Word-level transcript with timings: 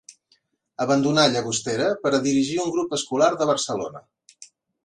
Abandonà 0.85 1.25
Llagostera 1.33 1.89
per 2.05 2.13
a 2.13 2.21
dirigir 2.25 2.57
un 2.67 2.75
grup 2.79 2.97
escolar 3.01 3.31
de 3.43 3.49
Barcelona. 3.55 4.07